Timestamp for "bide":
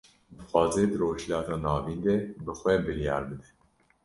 3.29-3.49